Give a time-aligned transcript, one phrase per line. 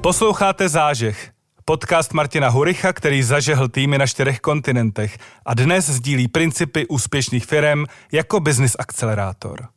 [0.00, 1.32] Posloucháte Zážeh,
[1.64, 7.84] podcast Martina Huricha, který zažehl týmy na čtyřech kontinentech a dnes sdílí principy úspěšných firm
[8.12, 9.68] jako business akcelerátor.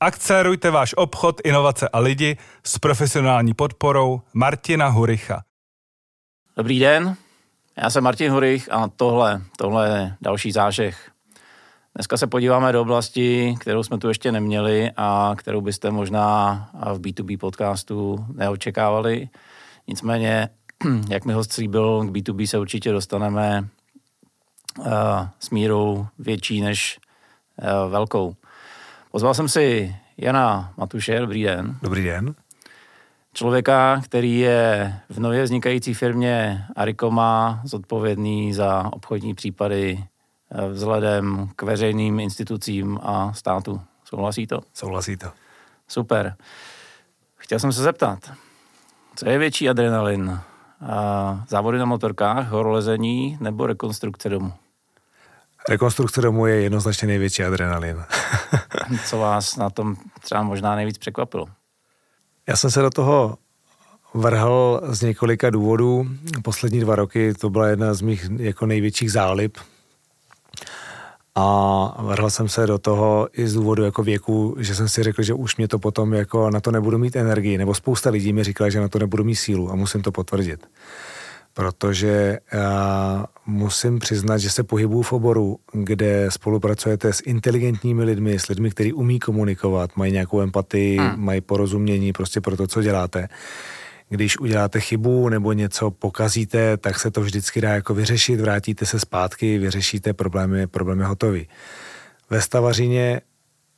[0.00, 5.42] Akcelerujte váš obchod, inovace a lidi s profesionální podporou Martina Huricha.
[6.56, 7.16] Dobrý den,
[7.82, 11.11] já jsem Martin Hurich a tohle, tohle je další zážeh.
[11.94, 17.00] Dneska se podíváme do oblasti, kterou jsme tu ještě neměli a kterou byste možná v
[17.00, 19.28] B2B podcastu neočekávali.
[19.88, 20.48] Nicméně,
[21.08, 23.68] jak mi host slíbil, k B2B se určitě dostaneme
[24.78, 24.86] uh,
[25.40, 26.98] s mírou větší než
[27.56, 28.36] uh, velkou.
[29.10, 31.76] Pozval jsem si Jana Matuše, dobrý den.
[31.82, 32.34] Dobrý den.
[33.34, 40.11] Člověka, který je v nově vznikající firmě Arikoma zodpovědný za obchodní případy eh,
[40.72, 43.80] vzhledem k veřejným institucím a státu.
[44.04, 44.60] Souhlasí to?
[44.74, 45.26] Souhlasí to.
[45.88, 46.36] Super.
[47.36, 48.18] Chtěl jsem se zeptat,
[49.16, 50.40] co je větší adrenalin?
[51.48, 54.52] Závody na motorkách, horolezení nebo rekonstrukce domu?
[55.68, 58.02] Rekonstrukce domu je jednoznačně největší adrenalin.
[59.06, 61.46] Co vás na tom třeba možná nejvíc překvapilo?
[62.46, 63.38] Já jsem se do toho
[64.14, 66.06] vrhl z několika důvodů.
[66.42, 69.58] Poslední dva roky to byla jedna z mých jako největších zálib.
[71.34, 75.22] A vrhl jsem se do toho i z důvodu jako věku, že jsem si řekl,
[75.22, 78.44] že už mě to potom jako na to nebudu mít energii, nebo spousta lidí mi
[78.44, 80.66] říkala, že na to nebudu mít sílu a musím to potvrdit
[81.54, 88.48] protože já musím přiznat, že se pohybuju v oboru, kde spolupracujete s inteligentními lidmi, s
[88.48, 91.24] lidmi, kteří umí komunikovat, mají nějakou empatii, hmm.
[91.24, 93.28] mají porozumění prostě pro to, co děláte.
[94.12, 99.00] Když uděláte chybu nebo něco pokazíte, tak se to vždycky dá jako vyřešit, vrátíte se
[99.00, 101.48] zpátky, vyřešíte problémy, problémy hotový.
[102.30, 103.20] Ve stavařině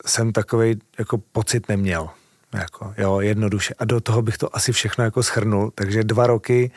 [0.06, 2.08] jsem takový jako pocit neměl.
[2.55, 3.74] Jako, jo, jednoduše.
[3.78, 5.72] A do toho bych to asi všechno jako schrnul.
[5.74, 6.70] Takže dva roky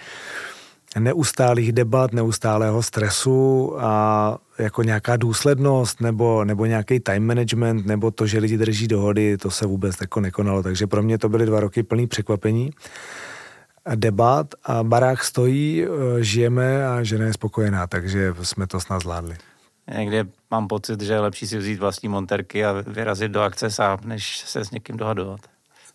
[1.00, 8.28] neustálých debat, neustálého stresu a jako nějaká důslednost nebo, nebo nějaký time management nebo to,
[8.28, 10.64] že lidi drží dohody, to se vůbec jako nekonalo.
[10.64, 12.72] Takže pro mě to byly dva roky plný překvapení
[13.96, 15.88] debat a barák stojí, e,
[16.24, 19.36] žijeme a žena je spokojená, takže jsme to snad zvládli.
[19.98, 24.00] Někdy mám pocit, že je lepší si vzít vlastní monterky a vyrazit do akce sám,
[24.06, 25.40] než se s někým dohadovat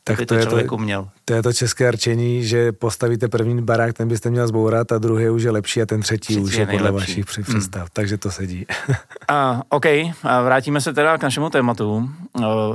[0.04, 1.08] tak to, to je to, uměl.
[1.24, 5.28] To je to české rčení, že postavíte první barák, ten byste měl zbourat a druhý
[5.28, 7.82] už je lepší a ten třetí, třetí už je, je podle vašich představ.
[7.82, 7.88] Hmm.
[7.92, 8.66] Takže to sedí.
[9.28, 9.86] a, OK,
[10.22, 12.10] a vrátíme se teda k našemu tématu.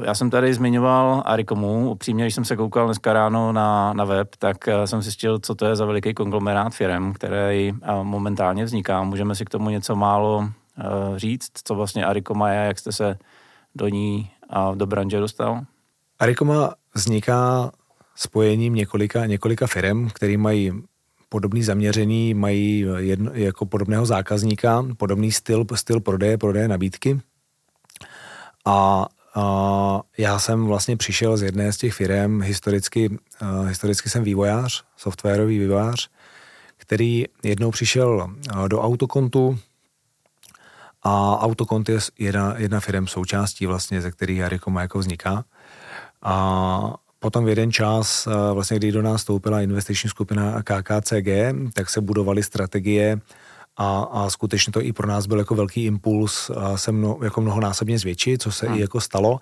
[0.05, 1.91] Já jsem tady zmiňoval Arikomu.
[1.91, 5.55] Upřímně, když jsem se koukal dneska ráno na, na web, tak e, jsem zjistil, co
[5.55, 7.73] to je za veliký konglomerát firm, který
[8.03, 9.03] momentálně vzniká.
[9.03, 13.17] Můžeme si k tomu něco málo e, říct, co vlastně Arikoma je, jak jste se
[13.75, 15.61] do ní a do branže dostal?
[16.19, 17.71] Arikoma vzniká
[18.15, 20.71] spojením několika, několika firm, které mají
[21.29, 27.21] podobný zaměření, mají jedno, jako podobného zákazníka, podobný styl, styl prodeje, prodeje nabídky.
[28.65, 33.17] A, a já jsem vlastně přišel z jedné z těch firm, historicky,
[33.67, 36.09] historicky jsem vývojář, softwarový vývojář,
[36.77, 38.35] který jednou přišel
[38.67, 39.59] do autokontu
[41.03, 45.45] a autokont je jedna, jedna firm součástí vlastně, ze kterých Arikoma jako vzniká.
[46.27, 51.89] A potom v jeden čas, eh, vlastně kdy do nás stoupila investiční skupina KKCG, tak
[51.89, 53.19] se budovaly strategie
[53.77, 57.99] a, a skutečně to i pro nás byl jako velký impuls se mno, jako mnohonásobně
[57.99, 58.77] zvětšit, co se hmm.
[58.77, 59.39] i jako stalo.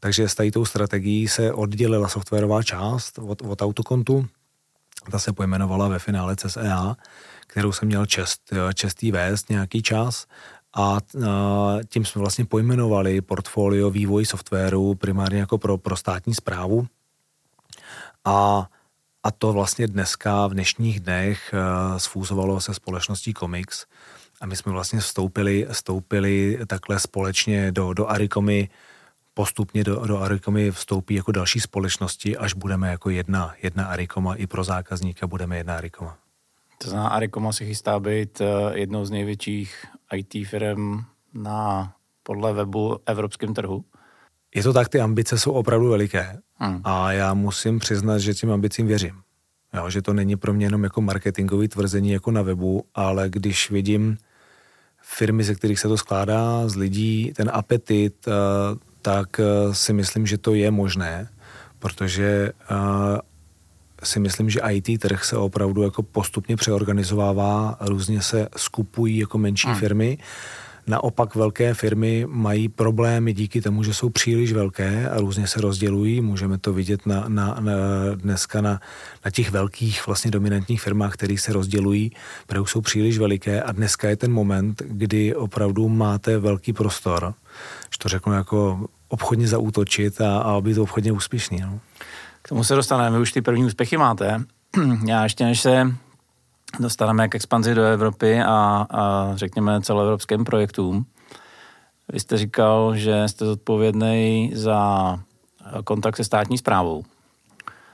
[0.00, 4.26] Takže s tady tou strategií se oddělila softwarová část od, od autokontu.
[5.10, 6.96] Ta se pojmenovala ve finále CSEA,
[7.46, 10.26] kterou jsem měl čest, čestý vést nějaký čas
[10.76, 10.98] a
[11.88, 16.86] tím jsme vlastně pojmenovali portfolio vývoj softwaru primárně jako pro, pro státní zprávu.
[18.24, 18.68] A,
[19.22, 21.54] a to vlastně dneska v dnešních dnech
[21.96, 23.86] sfúzovalo se společností Comics
[24.40, 28.68] a my jsme vlastně vstoupili, vstoupili takhle společně do, do Arikomy,
[29.34, 34.46] postupně do, do Arikomy vstoupí jako další společnosti, až budeme jako jedna, jedna Arikoma i
[34.46, 36.16] pro zákazníka budeme jedna Arikoma.
[36.78, 39.84] To znamená, Arikoma se chystá být eh, jednou z největších
[40.14, 41.00] IT firm
[41.34, 41.92] na
[42.22, 43.84] podle webu evropském trhu?
[44.54, 46.80] Je to tak, ty ambice jsou opravdu veliké hmm.
[46.84, 49.14] a já musím přiznat, že tím ambicím věřím.
[49.74, 53.70] Jo, že to není pro mě jenom jako marketingový tvrzení jako na webu, ale když
[53.70, 54.18] vidím
[55.02, 58.32] firmy, ze kterých se to skládá, z lidí, ten apetit, eh,
[59.02, 61.28] tak eh, si myslím, že to je možné,
[61.78, 62.52] protože
[64.02, 69.68] si myslím, že IT trh se opravdu jako postupně přeorganizovává, různě se skupují jako menší
[69.68, 69.76] hmm.
[69.76, 70.18] firmy.
[70.86, 76.20] Naopak velké firmy mají problémy díky tomu, že jsou příliš velké a různě se rozdělují.
[76.20, 77.72] Můžeme to vidět na, na, na
[78.14, 78.80] dneska na,
[79.24, 82.12] na těch velkých vlastně dominantních firmách, které se rozdělují,
[82.46, 87.34] protože jsou příliš veliké a dneska je ten moment, kdy opravdu máte velký prostor,
[87.92, 91.60] že to řeknu jako obchodně zaútočit a, a být obchodně úspěšný.
[91.60, 91.80] No.
[92.48, 94.44] Tomu se dostaneme, vy už ty první úspěchy máte.
[95.06, 95.86] Já ještě než se
[96.80, 101.06] dostaneme k expanzi do Evropy a, a řekněme celoevropským projektům.
[102.12, 105.20] Vy jste říkal, že jste zodpovědný za
[105.84, 107.04] kontakt se státní zprávou.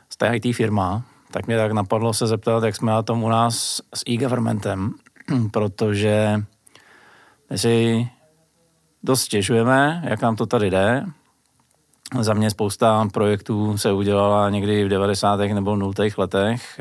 [0.08, 3.80] Jste IT firma, tak mě tak napadlo se zeptat, jak jsme na tom u nás
[3.94, 4.92] s e-governmentem,
[5.50, 6.42] protože
[7.50, 8.08] my si
[9.02, 11.06] dost stěžujeme, jak nám to tady jde.
[12.20, 15.36] Za mě spousta projektů se udělala někdy v 90.
[15.36, 15.92] nebo 0.
[16.18, 16.80] letech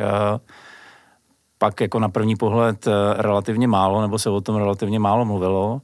[1.63, 5.81] pak jako na první pohled eh, relativně málo, nebo se o tom relativně málo mluvilo.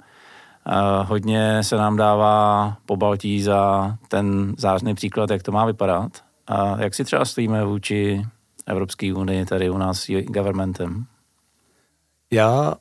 [0.67, 6.11] Eh, hodně se nám dává po Baltí za ten zářný příklad, jak to má vypadat.
[6.47, 8.25] A jak si třeba stojíme vůči
[8.65, 11.05] Evropské unii tady u nás governmentem?
[12.31, 12.73] Já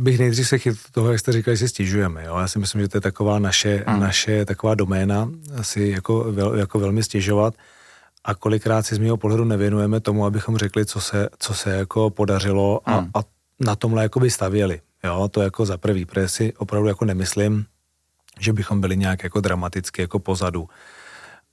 [0.00, 2.24] bych nejdřív se chytil toho, jak jste říkali, že stěžujeme.
[2.24, 2.38] Jo?
[2.38, 4.00] Já si myslím, že to je taková naše, hmm.
[4.00, 5.30] naše taková doména,
[5.62, 7.54] si jako, vel, jako velmi stěžovat
[8.24, 12.10] a kolikrát si z mého pohledu nevěnujeme tomu, abychom řekli, co se, co se jako
[12.10, 13.10] podařilo a, hmm.
[13.14, 13.18] a
[13.60, 14.80] na tomhle jako by stavěli.
[15.04, 17.66] Jo, to jako za prvý, protože si opravdu jako nemyslím,
[18.40, 20.68] že bychom byli nějak jako dramaticky jako pozadu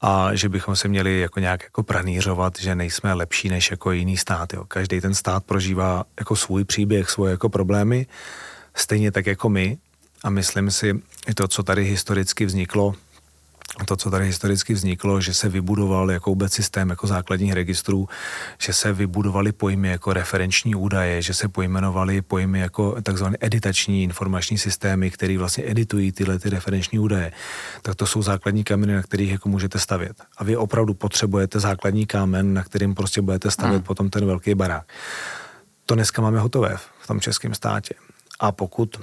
[0.01, 4.17] a že bychom se měli jako nějak jako pranířovat, že nejsme lepší než jako jiný
[4.17, 4.53] stát.
[4.53, 4.65] Jo.
[4.65, 8.07] Každý ten stát prožívá jako svůj příběh, svoje jako problémy,
[8.75, 9.77] stejně tak jako my
[10.23, 12.95] a myslím si, že to, co tady historicky vzniklo,
[13.85, 18.09] to, co tady historicky vzniklo, že se vybudoval jako vůbec systém jako základních registrů,
[18.59, 24.57] že se vybudovaly pojmy jako referenční údaje, že se pojmenovaly pojmy jako takzvané editační informační
[24.57, 27.31] systémy, které vlastně editují tyhle ty referenční údaje,
[27.81, 30.15] tak to jsou základní kameny, na kterých jako můžete stavět.
[30.37, 33.83] A vy opravdu potřebujete základní kámen, na kterým prostě budete stavět hmm.
[33.83, 34.85] potom ten velký barák.
[35.85, 37.93] To dneska máme hotové v tom českém státě.
[38.39, 38.99] A pokud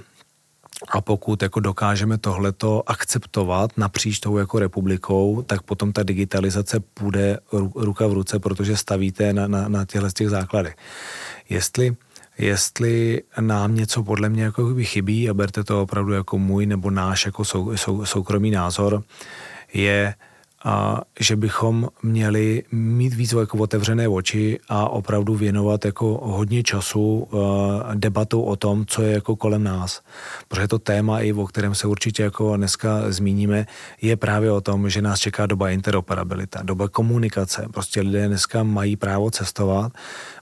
[0.88, 7.38] a pokud jako dokážeme tohleto akceptovat napříč tou jako republikou, tak potom ta digitalizace půjde
[7.74, 10.76] ruka v ruce, protože stavíte na, na, na těchto těch základech.
[11.48, 11.96] Jestli,
[12.38, 17.26] jestli nám něco podle mě jako chybí, a berte to opravdu jako můj nebo náš
[17.26, 19.02] jako sou, sou, soukromý názor,
[19.74, 20.14] je
[20.64, 27.28] a že bychom měli mít víc jako otevřené oči a opravdu věnovat jako hodně času
[27.30, 27.40] uh,
[27.94, 30.02] debatou o tom, co je jako kolem nás.
[30.48, 33.66] Protože to téma, i o kterém se určitě jako dneska zmíníme,
[34.02, 37.66] je právě o tom, že nás čeká doba interoperabilita, doba komunikace.
[37.72, 39.92] Prostě lidé dneska mají právo cestovat,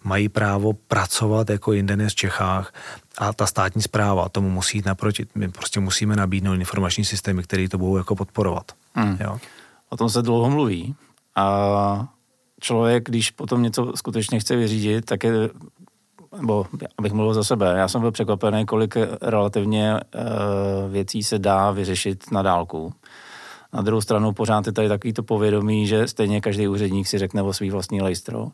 [0.05, 2.73] mají právo pracovat jako jinde než v Čechách
[3.19, 5.27] a ta státní zpráva tomu musí jít naproti.
[5.35, 8.73] My prostě musíme nabídnout informační systémy, které to budou jako podporovat.
[8.95, 9.17] Hmm.
[9.21, 9.39] Jo?
[9.91, 10.95] O tom se dlouho mluví
[11.37, 12.09] a
[12.61, 15.33] člověk, když potom něco skutečně chce vyřídit, tak je,
[16.41, 16.67] nebo
[16.99, 22.31] abych mluvil za sebe, já jsem byl překvapený, kolik relativně uh, věcí se dá vyřešit
[22.31, 22.93] na dálku.
[23.73, 27.43] Na druhou stranu pořád je tady takový to povědomí, že stejně každý úředník si řekne
[27.43, 28.43] o svý vlastní lejstro.
[28.43, 28.51] Uh,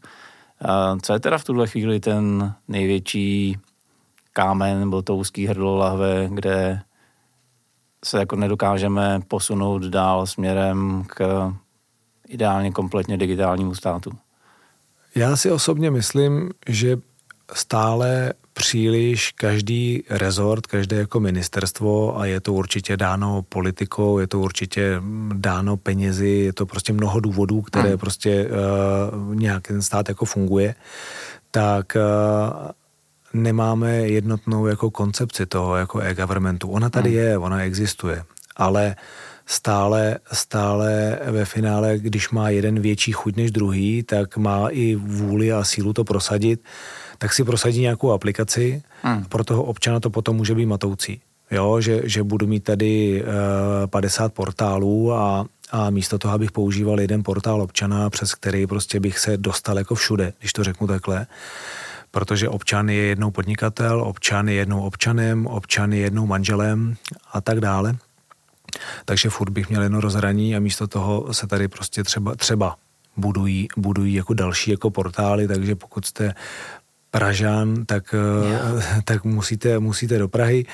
[1.02, 3.56] co je teda v tuhle chvíli ten největší
[4.32, 6.82] kámen nebo to úzký hrdlo lahve, kde
[8.04, 11.52] se jako nedokážeme posunout dál směrem k
[12.28, 14.10] ideálně kompletně digitálnímu státu?
[15.14, 16.96] Já si osobně myslím, že
[17.52, 24.40] stále příliš každý rezort, každé jako ministerstvo a je to určitě dáno politikou, je to
[24.40, 27.98] určitě dáno penězi, je to prostě mnoho důvodů, které hmm.
[27.98, 30.74] prostě uh, nějak ten stát jako funguje,
[31.50, 32.70] tak uh,
[33.34, 36.68] nemáme jednotnou jako koncepci toho jako e-governmentu.
[36.68, 37.18] Ona tady hmm.
[37.18, 38.24] je, ona existuje,
[38.56, 38.96] ale
[39.46, 45.52] stále, stále ve finále, když má jeden větší chuť než druhý, tak má i vůli
[45.52, 46.60] a sílu to prosadit,
[47.18, 49.24] tak si prosadí nějakou aplikaci hmm.
[49.24, 51.20] pro toho občana to potom může být matoucí.
[51.50, 53.28] Jo, že, že budu mít tady uh,
[53.84, 59.00] eh, 50 portálů a, a místo toho, abych používal jeden portál občana, přes který prostě
[59.00, 61.26] bych se dostal jako všude, když to řeknu takhle,
[62.12, 66.96] protože občan je jednou podnikatel, občan je jednou občanem, občan je jednou manželem
[67.32, 67.96] a tak dále.
[69.04, 72.76] Takže furt bych měl jedno rozhraní a místo toho se tady prostě třeba, třeba
[73.16, 76.34] budují, budují jako další jako portály, takže pokud jste
[77.10, 78.14] Pražan, tak,
[78.48, 79.02] yeah.
[79.04, 80.64] tak musíte, musíte do Prahy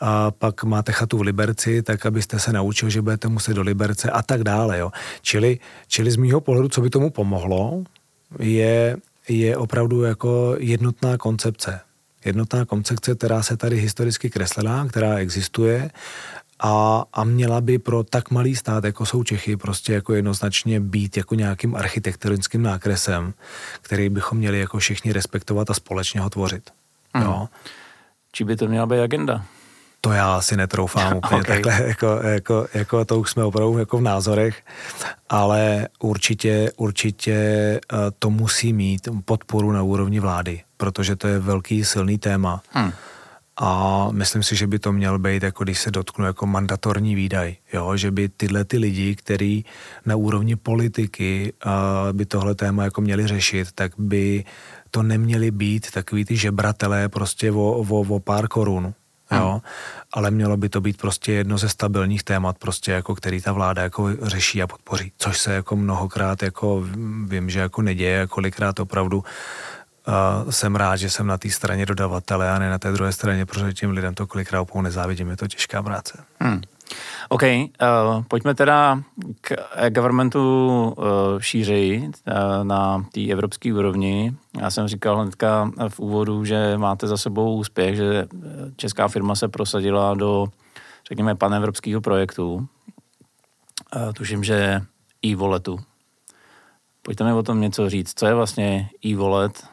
[0.00, 4.10] a pak máte chatu v Liberci, tak abyste se naučil, že budete muset do Liberce
[4.10, 4.78] a tak dále.
[4.78, 4.90] Jo.
[5.22, 5.58] Čili,
[5.88, 7.84] čili z mýho pohledu, co by tomu pomohlo,
[8.38, 8.96] je
[9.28, 11.80] je opravdu jako jednotná koncepce.
[12.24, 15.90] Jednotná koncepce, která se tady historicky kreslila, která existuje
[16.60, 21.16] a, a měla by pro tak malý stát, jako jsou Čechy, prostě jako jednoznačně být
[21.16, 23.34] jako nějakým architektonickým nákresem,
[23.82, 26.70] který bychom měli jako všichni respektovat a společně ho tvořit.
[27.14, 27.22] Mm.
[27.22, 27.48] Jo.
[28.32, 29.44] Či by to měla být agenda?
[30.04, 31.62] To já si netroufám úplně okay.
[31.62, 34.62] takhle, jako, jako, jako to už jsme opravdu jako v názorech,
[35.28, 41.84] ale určitě, určitě eh, to musí mít podporu na úrovni vlády, protože to je velký
[41.84, 42.62] silný téma.
[42.70, 42.92] Hmm.
[43.56, 47.56] A myslím si, že by to měl být, jako když se dotknu, jako mandatorní výdaj.
[47.72, 47.96] Jo?
[47.96, 49.64] Že by tyhle ty lidi, kteří
[50.06, 51.72] na úrovni politiky uh,
[52.12, 54.44] by tohle téma jako měli řešit, tak by
[54.90, 58.94] to neměli být takový ty žebratelé prostě o, o, o pár korun
[59.36, 59.62] jo,
[60.12, 63.82] ale mělo by to být prostě jedno ze stabilních témat, prostě jako který ta vláda
[63.82, 66.84] jako řeší a podpoří, což se jako mnohokrát jako
[67.24, 69.24] vím, že jako neděje, kolikrát opravdu
[70.44, 73.46] Uh, jsem rád, že jsem na té straně dodavatele a ne na té druhé straně,
[73.46, 76.24] protože těm lidem to kolikrát úplně nezávidím, je to těžká práce.
[76.40, 76.60] Hmm.
[77.28, 79.02] OK, uh, pojďme teda
[79.40, 79.54] k
[79.90, 80.40] governmentu
[80.98, 81.04] uh,
[81.38, 84.34] šířeji uh, na té evropské úrovni.
[84.60, 88.26] Já jsem říkal hnedka v úvodu, že máte za sebou úspěch, že
[88.76, 90.46] česká firma se prosadila do,
[91.08, 92.54] řekněme, panevropského projektu.
[92.54, 94.80] Uh, tuším, že
[95.26, 95.78] e-walletu.
[97.02, 98.18] Pojďte mi o tom něco říct.
[98.18, 99.66] Co je vlastně e-wallet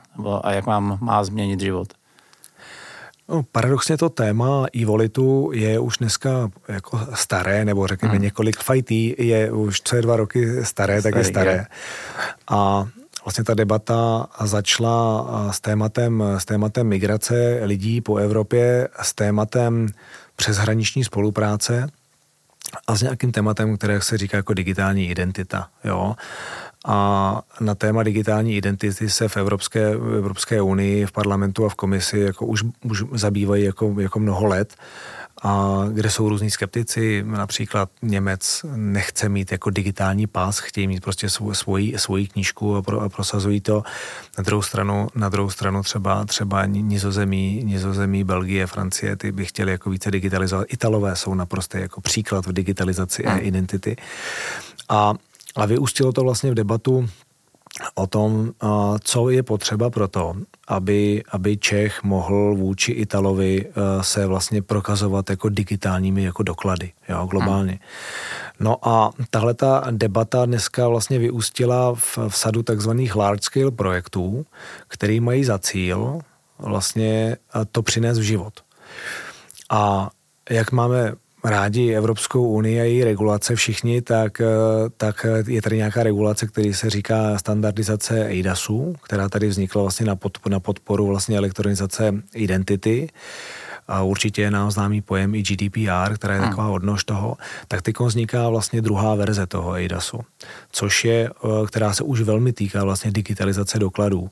[0.44, 1.88] a jak vám má změnit život?
[3.30, 8.24] No, paradoxně to téma e-volitu je už dneska jako staré, nebo řekněme hmm.
[8.24, 11.66] několik fajtí je už co je dva roky staré, tak je staré.
[12.48, 12.88] A
[13.26, 19.88] vlastně ta debata začala s tématem, s tématem migrace lidí po Evropě, s tématem
[20.36, 21.88] přeshraniční spolupráce
[22.88, 25.68] a s nějakým tématem, které se říká jako digitální identita.
[25.84, 26.16] Jo?
[26.86, 31.76] A na téma digitální identity se v Evropské, v Evropské unii, v parlamentu a v
[31.76, 34.76] komisi jako už, už zabývají jako, jako mnoho let
[35.44, 41.30] a kde jsou různí skeptici, například Němec nechce mít jako digitální pás, chtějí mít prostě
[41.30, 43.84] svou, svoji, svoji knížku a, pro, a prosazují to.
[44.38, 49.72] Na druhou stranu, na druhou stranu třeba, třeba nizozemí, nizozemí, Belgie, Francie, ty by chtěli
[49.72, 50.68] jako více digitalizovat.
[50.70, 53.40] Italové jsou naprosto jako příklad v digitalizaci hmm.
[53.42, 53.96] identity.
[54.90, 55.14] A
[55.60, 57.10] a vyústilo to vlastně v debatu
[57.96, 58.52] o tom,
[59.04, 60.36] co je potřeba pro to,
[60.68, 63.66] aby, aby Čech mohl vůči Italovi
[64.02, 67.80] se vlastně prokazovat jako digitálními jako doklady, jo, globálně.
[68.60, 74.46] No a tahle ta debata dneska vlastně vyústila v, v sadu takzvaných large scale projektů,
[74.88, 76.20] který mají za cíl
[76.60, 77.38] vlastně
[77.72, 78.54] to přinést v život.
[79.70, 80.10] A
[80.50, 81.14] jak máme
[81.44, 84.46] rádi Evropskou unii a její regulace všichni, tak, eh,
[84.98, 90.16] tak je tady nějaká regulace, který se říká standardizace EIDASu, která tady vznikla vlastně na,
[90.16, 93.10] podporu, na podporu vlastně elektronizace identity.
[93.88, 96.50] A určitě je nám známý pojem i GDPR, která je hmm.
[96.50, 100.20] taková odnož toho, tak teď vzniká vlastně druhá verze toho EIDASu,
[100.72, 104.30] což je, eh, která se už velmi týká vlastně digitalizace dokladů.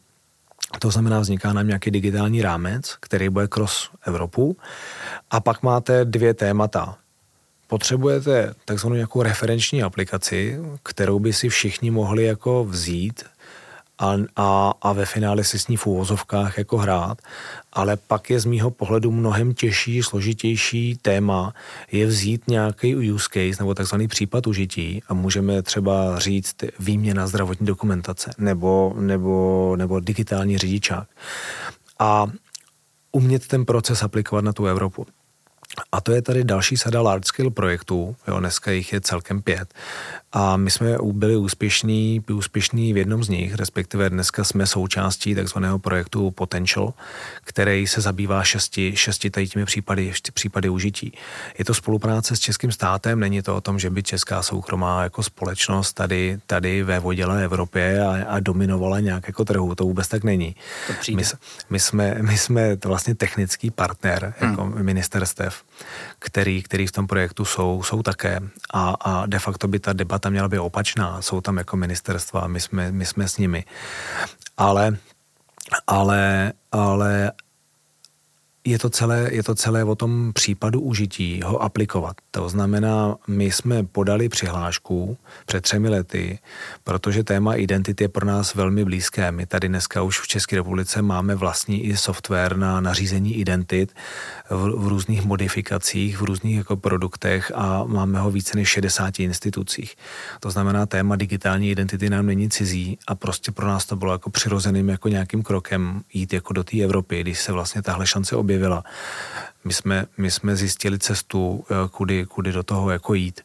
[0.80, 4.58] To znamená, vzniká nám nějaký digitální rámec, který bude cross Evropu.
[5.30, 6.98] A pak máte dvě témata.
[7.68, 13.24] Potřebujete takzvanou nějakou referenční aplikaci, kterou by si všichni mohli jako vzít
[14.00, 17.22] a, a, a ve finále si s ní v úvozovkách jako hrát,
[17.74, 21.54] ale pak je z mýho pohledu mnohem těžší, složitější téma
[21.92, 27.66] je vzít nějaký use case nebo takzvaný případ užití a můžeme třeba říct výměna zdravotní
[27.66, 31.08] dokumentace nebo, nebo, nebo digitální řidičák
[32.00, 32.27] a
[33.12, 35.06] umět ten proces aplikovat na tu Evropu.
[35.92, 39.74] A to je tady další sada large scale projektů, jo, dneska jich je celkem pět.
[40.31, 45.79] A my jsme byli úspěšní, úspěšní v jednom z nich, respektive dneska jsme součástí takzvaného
[45.79, 46.93] projektu Potential,
[47.43, 51.13] který se zabývá šesti, šesti tady těmi případy, případy užití.
[51.60, 55.24] Je to spolupráce s českým státem, není to o tom, že by česká soukromá jako
[55.24, 60.24] společnost tady, tady ve voděle Evropě a, a dominovala nějak jako trhu, to vůbec tak
[60.24, 60.55] není.
[60.88, 61.24] To my,
[61.69, 64.51] my, jsme, my jsme vlastně technický partner hmm.
[64.51, 65.63] jako ministerstev,
[66.19, 68.39] který, který v tom projektu jsou, jsou také
[68.74, 71.21] a, a de facto by ta debata ta měla být opačná.
[71.21, 73.65] Jsou tam jako ministerstva, my jsme, my jsme s nimi.
[74.57, 74.97] Ale,
[75.88, 77.31] ale, ale
[78.67, 82.15] je to, celé, je to celé o tom případu užití ho aplikovat.
[82.31, 86.39] To znamená, my jsme podali přihlášku před třemi lety,
[86.83, 89.31] protože téma identity je pro nás velmi blízké.
[89.31, 93.93] My tady dneska už v České republice máme vlastní i software na nařízení identit
[94.50, 99.95] v, v různých modifikacích, v různých jako produktech a máme ho více než 60 institucích.
[100.39, 104.29] To znamená, téma digitální identity nám není cizí a prostě pro nás to bylo jako
[104.29, 108.57] přirozeným jako nějakým krokem jít jako do té Evropy, když se vlastně tahle šance objevila.
[109.64, 113.42] My jsme, my jsme zjistili cestu, eh, kudy, kudy do toho jako jít.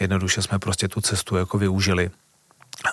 [0.00, 2.10] Jednoduše jsme prostě tu cestu jako využili.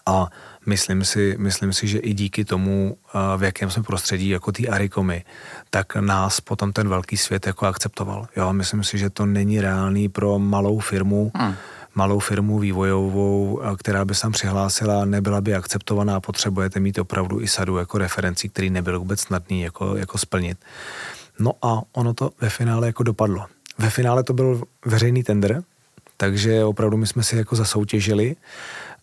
[0.05, 0.27] A
[0.65, 4.69] myslím si, myslím si, že i díky tomu, eh, v jakém jsme prostředí, jako ty
[4.69, 5.25] Arikomy,
[5.69, 8.27] tak nás potom ten velký svět jako akceptoval.
[8.35, 11.55] Jo, myslím si, že to není reálný pro malou firmu, hmm
[11.97, 17.41] malou firmu vývojovou, eh, která by se tam přihlásila, nebyla by akceptovaná, potřebujete mít opravdu
[17.41, 20.57] i sadu jako referencí, který nebyl vůbec snadný jako, jako splnit.
[21.39, 23.45] No a ono to ve finále jako dopadlo.
[23.77, 25.63] Ve finále to byl veřejný tender,
[26.17, 28.35] takže opravdu my jsme si jako zasoutěžili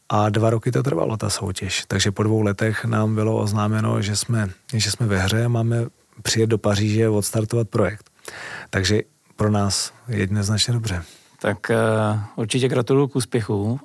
[0.08, 1.84] a dva roky to trvalo, ta soutěž.
[1.88, 5.86] Takže po dvou letech nám bylo oznámeno, že jsme, že jsme ve hře a máme
[6.22, 8.10] přijet do Paříže odstartovat projekt.
[8.70, 9.00] Takže
[9.36, 11.02] pro nás jednoznačně dobře.
[11.40, 13.80] Tak uh, určitě gratuluju k úspěchu.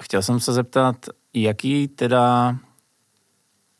[0.00, 0.96] Chtěl jsem se zeptat,
[1.34, 2.56] jaký teda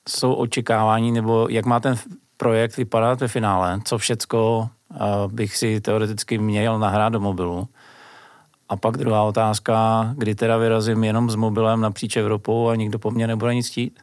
[0.09, 1.97] jsou očekávání, nebo jak má ten
[2.37, 4.69] projekt vypadat ve finále, co všecko
[5.27, 7.69] bych si teoreticky měl nahrát do mobilu.
[8.69, 13.11] A pak druhá otázka, kdy teda vyrazím jenom s mobilem napříč Evropou a nikdo po
[13.11, 14.01] mně nebude nic chtít?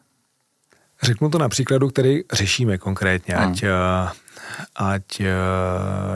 [1.02, 3.52] Řeknu to na příkladu, který řešíme konkrétně, hmm.
[3.52, 3.72] ať, eh,
[4.76, 5.28] ať eh,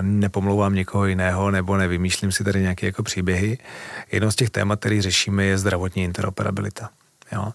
[0.02, 3.58] nepomlouvám někoho jiného nebo nevymýšlím si tady nějaké jako příběhy.
[4.12, 6.90] Jedno z těch témat, který řešíme, je zdravotní interoperabilita.
[7.32, 7.54] Jo?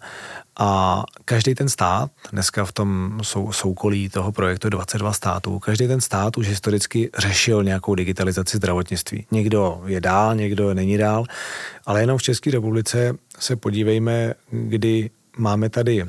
[0.58, 6.00] A každý ten stát, dneska v tom sou, soukolí toho projektu 22 států, každý ten
[6.00, 9.26] stát už historicky řešil nějakou digitalizaci zdravotnictví.
[9.30, 11.24] Někdo je dál, někdo není dál,
[11.86, 16.06] ale jenom v České republice se podívejme, kdy máme tady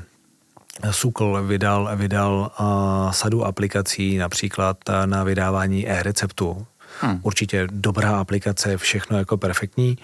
[0.91, 6.65] SUKL vydal, vydal uh, sadu aplikací například na vydávání e-receptu.
[7.01, 7.19] Hmm.
[7.23, 9.97] Určitě dobrá aplikace, všechno jako perfektní.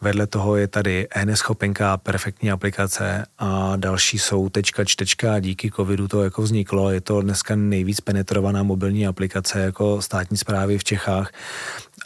[0.00, 5.40] Vedle toho je tady e-neschopenka, perfektní aplikace a další jsou tečka čtečka.
[5.40, 6.90] Díky covidu to jako vzniklo.
[6.90, 11.30] Je to dneska nejvíc penetrovaná mobilní aplikace jako státní zprávy v Čechách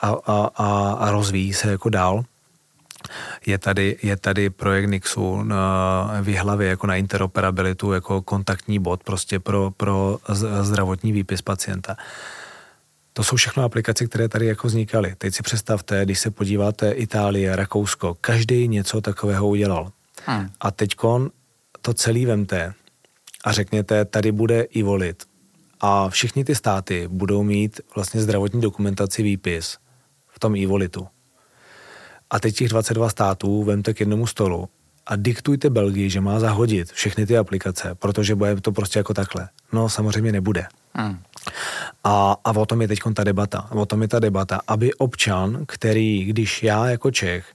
[0.01, 2.25] a, a, a, a rozvíjí se jako dál.
[3.47, 9.41] Je tady, je tady projekt Nixu na vyhlavě jako na interoperabilitu, jako kontaktní bod prostě
[9.41, 10.19] pro, pro
[10.63, 11.97] zdravotní výpis pacienta.
[13.13, 15.15] To jsou všechno aplikace, které tady jako vznikaly.
[15.19, 19.93] Teď si představte, když se podíváte Itálie, Rakousko, každý něco takového udělal.
[20.27, 20.51] Hmm.
[20.61, 20.97] A teď
[21.81, 22.75] to celý vemte
[23.45, 25.25] a řekněte, tady bude i volit.
[25.81, 29.79] A všichni ty státy budou mít vlastně zdravotní dokumentaci výpis
[30.29, 31.09] v tom e-volitu.
[32.31, 34.69] A teď těch 22 států vemte k jednomu stolu
[35.07, 39.49] a diktujte Belgii, že má zahodit všechny ty aplikace, protože bude to prostě jako takhle.
[39.73, 40.67] No samozřejmě nebude.
[40.95, 41.19] Hmm.
[42.05, 43.69] A, a o tom je teď ta debata.
[43.73, 47.47] O tom je ta debata, aby občan, který, když já jako Čech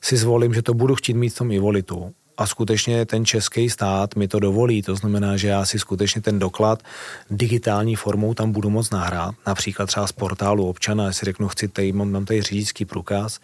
[0.00, 3.70] si zvolím, že to budu chtít mít v tom i volitu, a skutečně ten český
[3.70, 4.82] stát mi to dovolí.
[4.82, 6.82] To znamená, že já si skutečně ten doklad
[7.30, 9.34] digitální formou tam budu moct nahrát.
[9.46, 13.40] Například třeba z portálu občana, jestli řeknu, chci tady, mám, mám tady řidičský průkaz,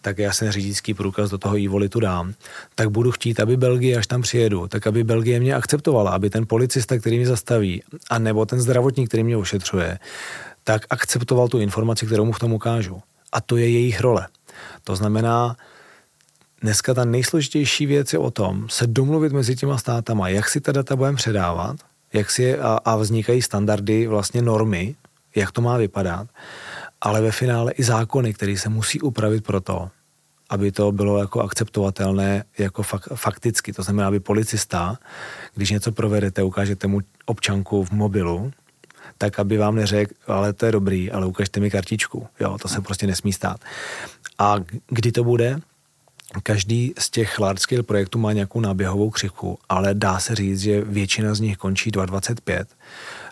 [0.00, 2.34] tak já si řidičský průkaz do toho e-volitu dám.
[2.74, 6.46] Tak budu chtít, aby Belgie, až tam přijedu, tak aby Belgie mě akceptovala, aby ten
[6.46, 9.98] policista, který mě zastaví, a nebo ten zdravotník, který mě ošetřuje,
[10.64, 13.02] tak akceptoval tu informaci, kterou mu v tom ukážu.
[13.32, 14.26] A to je jejich role.
[14.84, 15.56] To znamená,
[16.62, 20.72] Dneska ta nejsložitější věc je o tom se domluvit mezi těma státama, jak si ta
[20.72, 21.76] data budeme předávat,
[22.12, 24.94] jak si a, a vznikají standardy, vlastně normy,
[25.34, 26.28] jak to má vypadat,
[27.00, 29.90] ale ve finále i zákony, které se musí upravit pro to,
[30.50, 33.72] aby to bylo jako akceptovatelné jako fak, fakticky.
[33.72, 34.98] To znamená, aby policista,
[35.54, 38.52] když něco provedete, ukážete mu občanku v mobilu,
[39.18, 42.26] tak aby vám neřekl, ale to je dobrý, ale ukažte mi kartičku.
[42.40, 43.60] Jo, to se prostě nesmí stát.
[44.38, 44.56] A
[44.88, 45.60] kdy to bude?
[46.42, 50.80] Každý z těch large scale projektů má nějakou náběhovou křivku, ale dá se říct, že
[50.80, 52.64] většina z nich končí 2.25.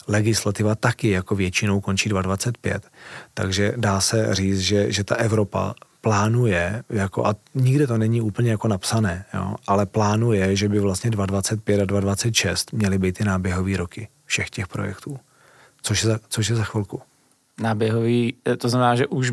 [0.09, 2.81] Legislativa taky jako většinou končí 2.25.
[3.35, 8.51] Takže dá se říct, že, že ta Evropa plánuje, jako, a nikde to není úplně
[8.51, 13.77] jako napsané, jo, ale plánuje, že by vlastně 2.25 a 2.26 měly být ty náběhové
[13.77, 15.19] roky všech těch projektů.
[15.83, 17.03] Což je za, což je za chvilku.
[17.61, 19.33] Náběhový, to znamená, že už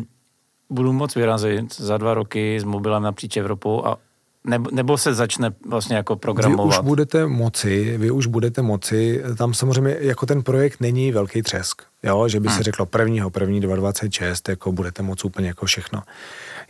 [0.70, 3.98] budu moc vyrazit za dva roky s mobilem napříč Evropou a
[4.44, 6.66] nebo, nebo se začne vlastně jako programovat?
[6.66, 11.42] Vy už budete moci, vy už budete moci, tam samozřejmě jako ten projekt není velký
[11.42, 12.56] třesk, jo, že by hmm.
[12.56, 16.02] se řeklo prvního, první 2026, jako budete moci úplně jako všechno.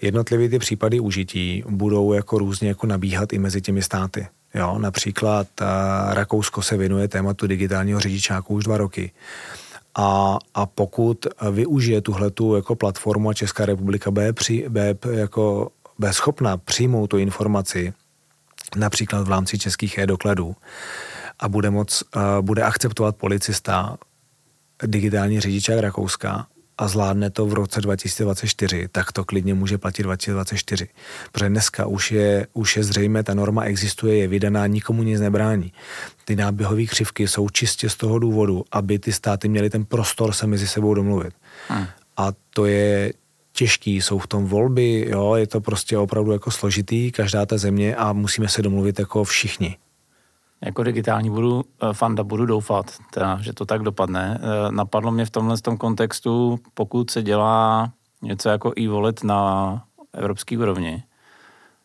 [0.01, 4.27] Jednotlivě ty případy užití budou jako různě jako nabíhat i mezi těmi státy.
[4.55, 5.67] Jo, například uh,
[6.15, 9.13] Rakousko se věnuje tématu digitálního řidičáku už dva roky.
[10.01, 16.13] A, a pokud využije tuhletu jako platformu a Česká republika bude, při, bude jako bude
[16.13, 17.93] schopna přijmout tu informaci,
[18.77, 20.57] například v rámci českých e-dokladů,
[21.41, 22.03] a bude, moc,
[22.41, 23.97] bude akceptovat policista
[24.87, 26.47] digitální řidičák Rakouska
[26.79, 30.89] a zvládne to v roce 2024, tak to klidně může platit 2024.
[31.33, 35.73] Protože dneska už je, už je zřejmé, ta norma existuje, je vydaná, nikomu nic nebrání.
[36.25, 40.47] Ty náběhové křivky jsou čistě z toho důvodu, aby ty státy měly ten prostor se
[40.47, 41.35] mezi sebou domluvit.
[41.69, 41.87] Hmm.
[42.17, 43.13] A to je
[43.53, 47.97] těžký, jsou v tom volby, jo, je to prostě opravdu jako složitý, každá ta země
[47.97, 49.77] a musíme se domluvit jako všichni.
[50.61, 54.41] Jako digitální budu, eh, fanda budu doufat, teda, že to tak dopadne.
[54.41, 57.93] Eh, napadlo mě v tomhle tom kontextu, pokud se dělá
[58.23, 61.03] něco jako e-wallet na evropské úrovni,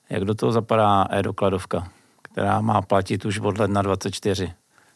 [0.10, 1.88] jak do toho zapadá e-dokladovka,
[2.22, 4.54] která má platit už od ledna 24?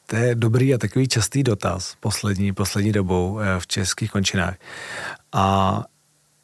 [0.08, 4.56] To je dobrý a takový častý dotaz poslední, poslední dobou eh, v českých končinách.
[5.34, 5.84] A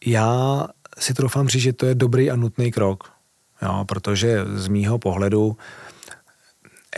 [0.06, 0.64] já
[1.00, 3.12] si troufám říct, že to je dobrý a nutný krok,
[3.62, 5.58] jo, protože z mýho pohledu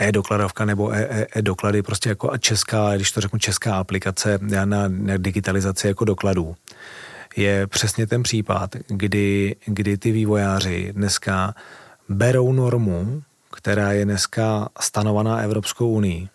[0.00, 0.92] e-dokladovka nebo
[1.36, 6.56] e-doklady, prostě jako česká, když to řeknu česká aplikace na, na digitalizaci jako dokladů,
[7.36, 11.54] je přesně ten případ, kdy, kdy ty vývojáři dneska
[12.08, 16.28] berou normu, která je dneska stanovaná Evropskou unii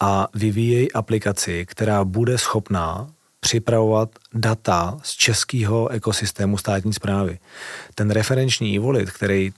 [0.00, 3.06] a vyvíjejí aplikaci, která bude schopná
[3.40, 7.38] připravovat data z českého ekosystému státní zprávy.
[7.94, 9.52] Ten referenční e který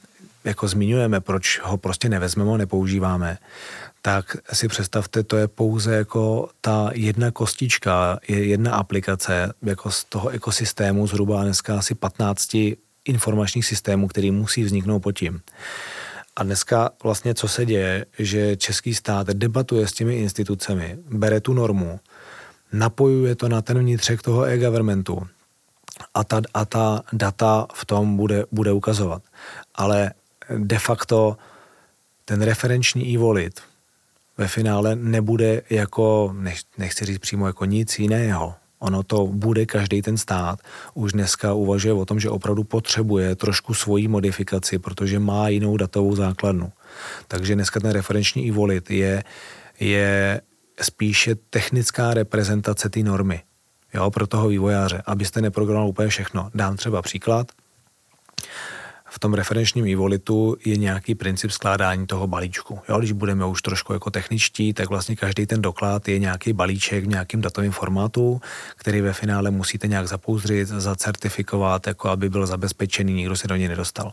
[0.45, 3.39] jako zmiňujeme, proč ho prostě nevezmeme nepoužíváme,
[4.03, 10.05] tak si představte, to je pouze jako ta jedna kostička, je jedna aplikace jako z
[10.05, 12.57] toho ekosystému zhruba dneska asi 15
[13.05, 15.41] informačních systémů, který musí vzniknout pod tím.
[16.37, 21.53] A dneska vlastně co se děje, že český stát debatuje s těmi institucemi, bere tu
[21.53, 22.01] normu,
[22.73, 25.27] napojuje to na ten vnitřek toho e-governmentu
[26.15, 29.23] a ta, a ta data v tom bude, bude ukazovat.
[29.75, 30.11] Ale
[30.59, 31.37] de facto
[32.25, 33.61] ten referenční e-wallet
[34.39, 38.55] ve finále nebude jako, nech, nechci říct přímo jako nic jiného.
[38.79, 40.59] Ono to bude každý ten stát.
[40.95, 46.17] Už dneska uvažuje o tom, že opravdu potřebuje trošku svoji modifikaci, protože má jinou datovou
[46.17, 46.73] základnu.
[47.29, 49.25] Takže dneska ten referenční e-wallet je,
[49.81, 50.41] je
[50.81, 53.43] spíše technická reprezentace té normy.
[53.95, 56.51] Jo, pro toho vývojáře, abyste neprogramoval úplně všechno.
[56.55, 57.53] Dám třeba příklad
[59.13, 62.79] v tom referenčním e-walletu je nějaký princip skládání toho balíčku.
[62.89, 67.05] Jo, když budeme už trošku jako techničtí, tak vlastně každý ten doklad je nějaký balíček
[67.05, 68.41] v nějakým datovém formátu,
[68.77, 73.69] který ve finále musíte nějak zapouzdřit, zacertifikovat, jako aby byl zabezpečený, nikdo se do něj
[73.69, 74.13] nedostal.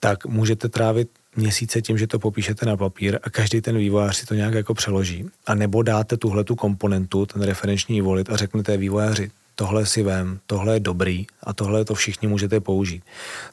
[0.00, 4.26] Tak můžete trávit měsíce tím, že to popíšete na papír a každý ten vývojář si
[4.26, 5.26] to nějak jako přeloží.
[5.46, 10.40] A nebo dáte tuhle tu komponentu, ten referenční e-wallet a řeknete vývojáři, tohle si vem,
[10.46, 13.02] tohle je dobrý a tohle to všichni můžete použít.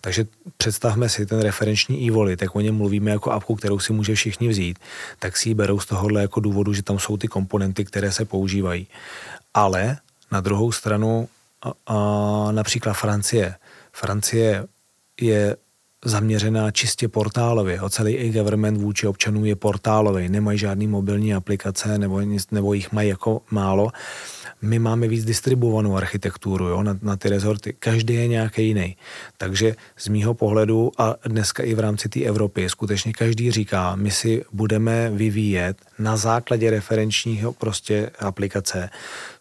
[0.02, 0.26] Takže
[0.58, 4.48] představme si ten referenční e-wallet, jak o něm mluvíme jako apku, kterou si může všichni
[4.48, 4.80] vzít,
[5.20, 8.26] tak si ji berou z tohohle jako důvodu, že tam jsou ty komponenty, které se
[8.26, 8.88] používají.
[9.54, 9.98] Ale
[10.32, 11.30] na druhou stranu
[11.62, 11.98] a, a
[12.52, 13.56] například Francie.
[13.92, 14.68] Francie
[15.22, 15.58] je
[16.06, 17.82] zaměřená čistě portálově.
[17.82, 20.30] O celý e-government vůči občanům je portálový.
[20.30, 23.92] Nemají žádný mobilní aplikace nebo, nebo jich mají jako málo
[24.62, 27.76] my máme víc distribuovanou architekturu jo, na, na ty rezorty.
[27.80, 28.98] Každý je nějaký jiný.
[29.38, 34.12] Takže z mýho pohledu a dneska i v rámci té Evropy skutečně každý říká, my
[34.12, 38.90] si budeme vyvíjet na základě referenčního prostě aplikace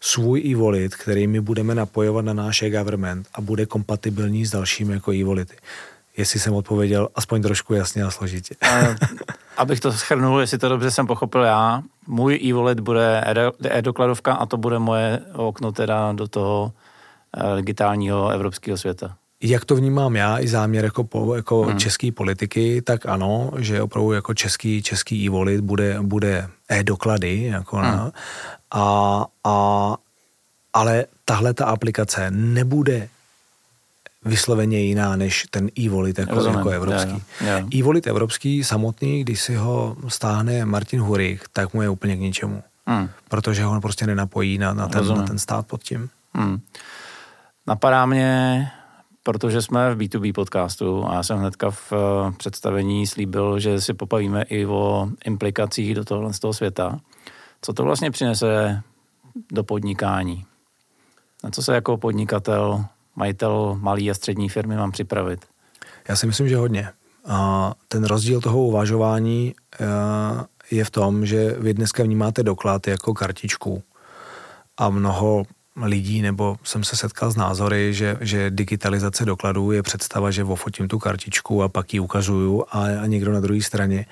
[0.01, 5.13] svůj e-wallet, který my budeme napojovat na náš e-government a bude kompatibilní s dalšími jako
[5.13, 5.55] e-wallety
[6.17, 8.55] jestli jsem odpověděl aspoň trošku jasně a složitě.
[9.57, 13.23] Abych to schrnul, jestli to dobře jsem pochopil já, můj e-wallet bude
[13.69, 16.71] e-dokladovka a to bude moje okno teda do toho
[17.37, 19.15] eh, digitálního evropského světa.
[19.41, 21.79] Jak to vnímám já i záměr jako, po, jako hmm.
[21.79, 27.85] český politiky, tak ano, že opravdu jako český, český e-wallet bude, bude e-doklady, jako hmm.
[27.85, 28.11] na,
[28.71, 29.97] a, a,
[30.73, 33.09] ale tahle ta aplikace nebude
[34.25, 37.23] vysloveně jiná než ten e-wallet jako, jako evropský.
[37.75, 42.63] E-wallet evropský samotný, když si ho stáhne Martin Hurich, tak mu je úplně k ničemu.
[42.87, 43.09] Hmm.
[43.29, 46.09] Protože ho prostě nenapojí na, na, ten, na ten stát pod tím.
[46.33, 46.59] Hmm.
[47.67, 48.67] Napadá mě
[49.25, 53.93] protože jsme v B2B podcastu a já jsem hnedka v eh, představení slíbil, že si
[53.93, 56.99] popavíme i o implikacích do tohle z toho světa.
[57.61, 58.81] Co to vlastně přinese
[59.51, 60.45] do podnikání?
[61.43, 65.45] Na co se jako podnikatel, majitel malý a střední firmy mám připravit?
[66.09, 66.89] Já si myslím, že hodně.
[67.27, 69.85] A ten rozdíl toho uvažování eh,
[70.71, 73.83] je v tom, že vy dneska vnímáte doklad jako kartičku
[74.77, 75.45] a mnoho
[75.83, 80.87] lidí, nebo jsem se setkal s názory, že, že digitalizace dokladů je představa, že ofotím
[80.87, 84.05] tu kartičku a pak ji ukazuju a, a někdo na druhé straně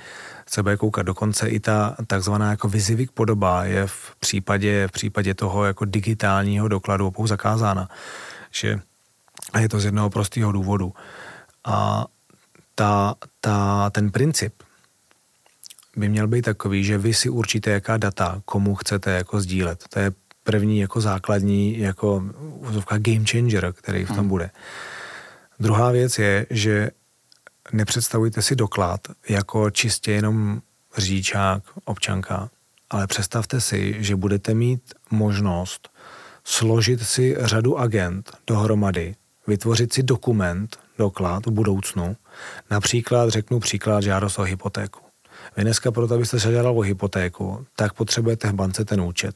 [0.47, 1.05] se bude koukat.
[1.05, 6.67] Dokonce i ta takzvaná jako vizivik podoba je v případě, v případě toho jako digitálního
[6.67, 7.89] dokladu opou zakázána.
[8.51, 8.79] Že,
[9.53, 10.93] a je to z jednoho prostého důvodu.
[11.65, 12.05] A
[12.75, 14.53] ta, ta, ten princip
[15.95, 19.83] by měl být takový, že vy si určíte, jaká data komu chcete jako sdílet.
[19.89, 20.11] To je
[20.43, 22.23] první jako základní jako
[22.97, 24.27] game changer, který v tom hmm.
[24.27, 24.51] bude.
[25.59, 26.91] Druhá věc je, že
[27.71, 30.61] nepředstavujte si doklad jako čistě jenom
[30.97, 32.49] řidičák, občanka,
[32.89, 35.89] ale představte si, že budete mít možnost
[36.43, 39.15] složit si řadu agent dohromady,
[39.47, 42.15] vytvořit si dokument, doklad v budoucnu.
[42.71, 44.99] Například, řeknu příklad, žádost o hypotéku.
[45.57, 49.35] Vy dneska proto, abyste se žádal o hypotéku, tak potřebujete v bance ten účet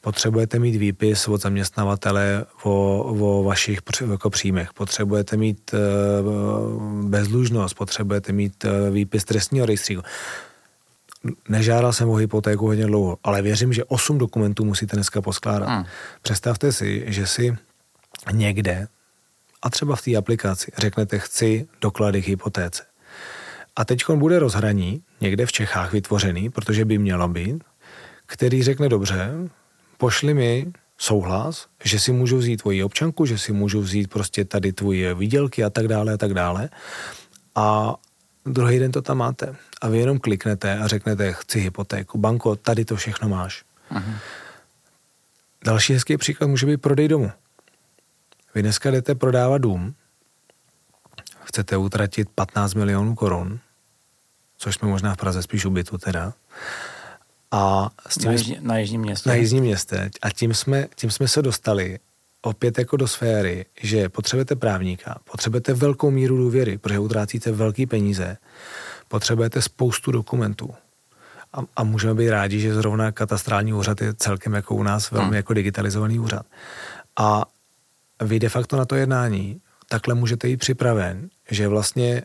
[0.00, 3.78] potřebujete mít výpis od zaměstnavatele o, o vašich
[4.10, 10.02] jako příjmech, potřebujete mít uh, bezlužnost, potřebujete mít uh, výpis trestního rejstříku.
[11.48, 15.68] Nežádal jsem o hypotéku hodně dlouho, ale věřím, že osm dokumentů musíte dneska poskládat.
[15.68, 15.84] Hmm.
[16.22, 17.56] Představte si, že si
[18.32, 18.88] někde,
[19.62, 22.82] a třeba v té aplikaci, řeknete, chci doklady k hypotéce.
[23.76, 27.64] A teď bude rozhraní, někde v Čechách vytvořený, protože by mělo být,
[28.26, 29.30] který řekne, dobře,
[29.98, 34.72] pošli mi souhlas, že si můžu vzít tvoji občanku, že si můžu vzít prostě tady
[34.72, 36.68] tvoje výdělky a tak dále a tak dále.
[37.54, 37.94] A
[38.46, 39.56] druhý den to tam máte.
[39.80, 42.18] A vy jenom kliknete a řeknete, chci hypotéku.
[42.18, 43.64] Banko, tady to všechno máš.
[43.90, 44.12] Aha.
[45.64, 47.30] Další hezký příklad může být prodej domu.
[48.54, 49.94] Vy dneska jdete prodávat dům,
[51.44, 53.58] chcete utratit 15 milionů korun,
[54.56, 56.32] což jsme možná v Praze spíš ubytu teda,
[57.50, 59.28] a s tím na, jižní, na jižním městě.
[59.28, 60.10] Na jižním městě.
[60.22, 61.98] A tím jsme, tím jsme se dostali
[62.42, 68.36] opět jako do sféry, že potřebujete právníka, potřebujete velkou míru důvěry, protože utrácíte velké peníze,
[69.08, 70.74] potřebujete spoustu dokumentů.
[71.52, 75.26] A, a můžeme být rádi, že zrovna katastrální úřad je celkem jako u nás velmi
[75.26, 75.36] hmm.
[75.36, 76.46] jako digitalizovaný úřad.
[77.16, 77.44] A
[78.20, 82.22] vy de facto na to jednání takhle můžete jít připraven, že vlastně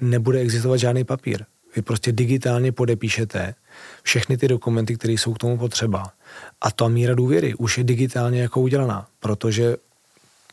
[0.00, 1.44] nebude existovat žádný papír.
[1.76, 3.54] Vy prostě digitálně podepíšete
[4.02, 6.12] všechny ty dokumenty, které jsou k tomu potřeba.
[6.60, 9.76] A ta míra důvěry už je digitálně jako udělaná, protože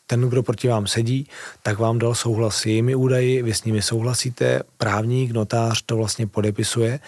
[0.08, 1.28] ten, kdo proti vám sedí,
[1.64, 6.28] tak vám dal souhlas s jejími údaji, vy s nimi souhlasíte, právník, notář to vlastně
[6.28, 7.00] podepisuje.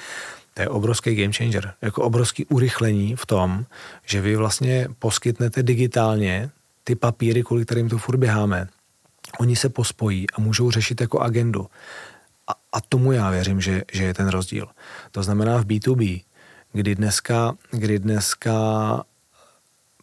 [0.53, 3.65] To je obrovský game changer, jako obrovský urychlení v tom,
[4.05, 6.49] že vy vlastně poskytnete digitálně
[6.83, 8.67] ty papíry, kvůli kterým tu furt běháme.
[9.39, 11.67] Oni se pospojí a můžou řešit jako agendu.
[12.47, 14.67] A, a tomu já věřím, že, že je ten rozdíl.
[15.11, 16.21] To znamená v B2B,
[16.73, 18.51] kdy dneska, kdy dneska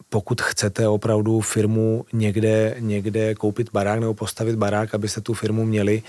[0.08, 6.02] pokud chcete opravdu firmu někde, někde koupit barák nebo postavit barák, abyste tu firmu měli,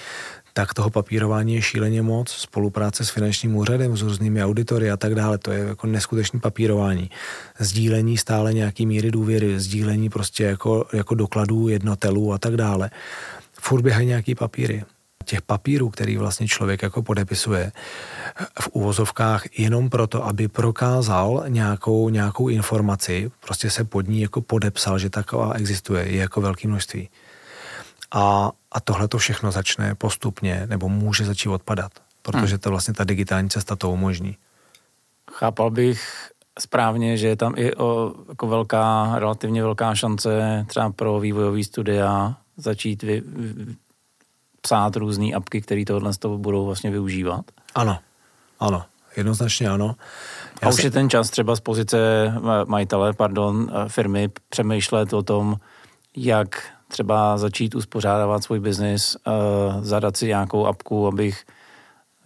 [0.60, 5.16] tak toho papírování je šíleně moc, spolupráce s finančním úřadem, s různými auditory a tak
[5.16, 7.10] dále, to je jako neskutečné papírování.
[7.60, 12.90] Sdílení stále nějaký míry důvěry, sdílení prostě jako, jako dokladů jednotelů a tak dále.
[13.54, 14.84] Furt běhají nějaký papíry
[15.26, 17.72] těch papírů, který vlastně člověk jako podepisuje
[18.60, 25.00] v uvozovkách jenom proto, aby prokázal nějakou, nějakou informaci, prostě se pod ní jako podepsal,
[25.00, 27.10] že taková existuje, je jako velké množství.
[28.12, 31.92] A, a tohle to všechno začne postupně, nebo může začít odpadat,
[32.22, 32.60] protože hmm.
[32.60, 34.38] to vlastně ta digitální cesta to umožní.
[35.32, 41.20] Chápal bych správně, že je tam i o, jako velká, relativně velká šance třeba pro
[41.20, 43.24] vývojový studia začít vy,
[44.62, 47.46] psát různé apky, které tohle z toho budou vlastně využívat?
[47.76, 48.00] Ano,
[48.60, 48.86] ano,
[49.18, 49.96] jednoznačně ano.
[50.62, 50.88] Já a už si...
[50.88, 51.98] je ten čas třeba z pozice
[52.66, 55.56] majitele, pardon, firmy přemýšlet o tom,
[56.16, 61.46] jak třeba začít uspořádávat svůj biznis, uh, zadat si nějakou apku, abych,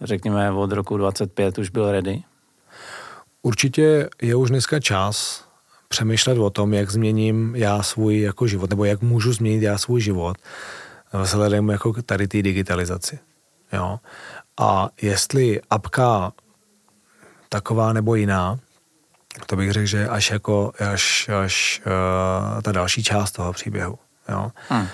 [0.00, 2.22] řekněme, od roku 25 už byl ready?
[3.42, 5.44] Určitě je už dneska čas
[5.88, 10.00] přemýšlet o tom, jak změním já svůj jako život, nebo jak můžu změnit já svůj
[10.00, 10.36] život
[11.22, 13.18] vzhledem jako tady té digitalizaci.
[13.72, 14.00] Jo?
[14.60, 16.32] A jestli apka
[17.48, 18.58] taková nebo jiná,
[19.46, 23.98] to bych řekl, že až jako až, až uh, ta další část toho příběhu.
[24.28, 24.52] Jo?
[24.68, 24.86] Hmm.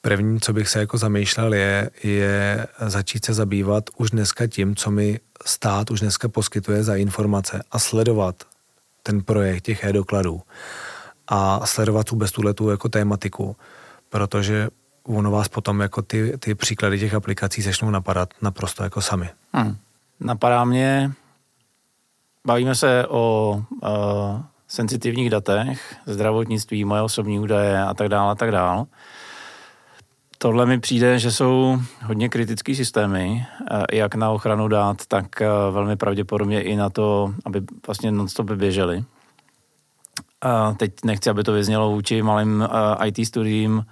[0.00, 4.90] První, co bych se jako zamýšlel, je, je začít se zabývat už dneska tím, co
[4.90, 8.44] mi stát už dneska poskytuje za informace a sledovat
[9.02, 10.42] ten projekt těch e-dokladů
[11.28, 13.56] a sledovat vůbec tuhle tu jako tématiku,
[14.08, 14.68] protože
[15.02, 19.28] ono vás potom jako ty, ty příklady těch aplikací začnou napadat naprosto jako sami.
[19.52, 19.76] Hmm.
[20.20, 21.12] Napadá mě,
[22.46, 24.42] bavíme se o uh,
[24.74, 28.84] sensitivních datech, zdravotnictví, moje osobní údaje a tak dále a tak dále.
[30.38, 35.48] Tohle mi přijde, že jsou hodně kritické systémy, eh, jak na ochranu dát, tak eh,
[35.70, 39.04] velmi pravděpodobně i na to, aby vlastně non-stop běžely.
[40.76, 43.84] Teď nechci, aby to vyznělo vůči malým eh, IT studiím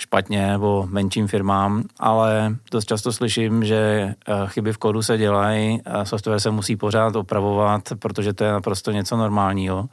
[0.00, 4.14] špatně nebo menším firmám, ale dost často slyším, že
[4.46, 9.16] chyby v kódu se dělají, software se musí pořád opravovat, protože to je naprosto něco
[9.16, 9.88] normálního.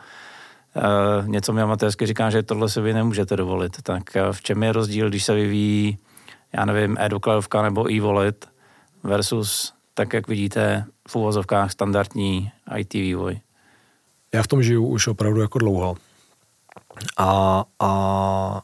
[0.75, 3.81] Uh, něco mi amatérsky říká, že tohle si vy nemůžete dovolit.
[3.81, 5.97] Tak uh, v čem je rozdíl, když se vyvíjí,
[6.53, 8.49] já nevím, e-dokladovka nebo e-wallet
[9.03, 13.39] versus, tak jak vidíte, v uvozovkách standardní IT vývoj?
[14.33, 15.95] Já v tom žiju už opravdu jako dlouho.
[17.17, 18.61] A, a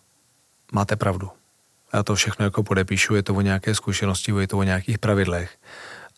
[0.74, 1.30] máte pravdu.
[1.94, 5.58] Já to všechno jako podepíšu, je to o nějaké zkušenosti, je to o nějakých pravidlech.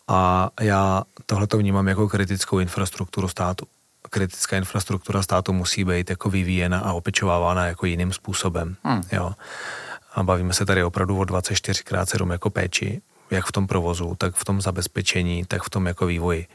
[0.07, 3.65] A já tohle to vnímám jako kritickou infrastrukturu státu
[4.09, 8.75] kritická infrastruktura státu musí být jako vyvíjena a opečovávána jako jiným způsobem.
[8.83, 9.01] Hmm.
[9.11, 9.31] Jo.
[10.13, 14.45] A bavíme se tady opravdu o 24x7 jako péči, jak v tom provozu, tak v
[14.45, 16.47] tom zabezpečení, tak v tom jako vývoji.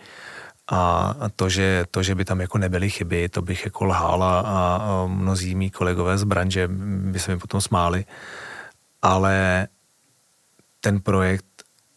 [0.70, 4.40] A to, že, to, že by tam jako nebyly chyby, to bych jako lhal a,
[4.40, 6.68] a mnozí mý kolegové z branže
[7.12, 8.04] by se mi potom smáli.
[9.02, 9.68] Ale
[10.80, 11.44] ten projekt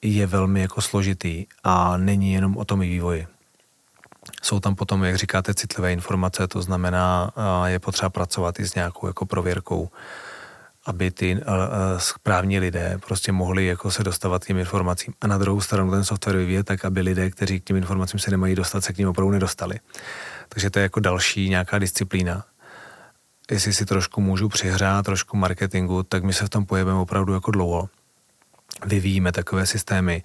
[0.02, 3.28] je velmi jako složitý a není jenom o tom i vývoji.
[4.42, 7.32] Jsou tam potom, jak říkáte, citlivé informace, to znamená,
[7.66, 9.90] je potřeba pracovat i s nějakou jako prověrkou,
[10.86, 11.42] aby ty
[11.98, 15.14] správní lidé prostě mohli jako se dostávat k těm informacím.
[15.22, 18.32] A na druhou stranu ten software vyvíjet tak, aby lidé, kteří k těm informacím se
[18.32, 19.80] nemají dostat, se k ním opravdu nedostali.
[20.50, 22.46] Takže to je jako další nějaká disciplína.
[23.52, 27.52] Jestli si trošku můžu přihrát trošku marketingu, tak my se v tom pohybujeme opravdu jako
[27.52, 27.90] dlouho.
[28.86, 30.24] Vyvíjíme takové systémy,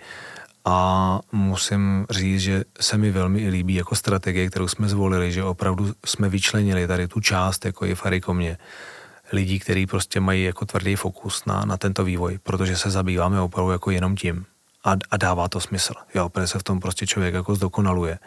[0.65, 5.93] a musím říct, že se mi velmi líbí jako strategie, kterou jsme zvolili, že opravdu
[6.07, 8.59] jsme vyčlenili tady tu část, jako je Farikomě,
[9.33, 13.73] lidí, kteří prostě mají jako tvrdý fokus na, na tento vývoj, protože se zabýváme opravdu
[13.73, 14.45] jako jenom tím
[14.85, 18.19] a, a dává to smysl, jo, protože se v tom prostě člověk jako zdokonaluje.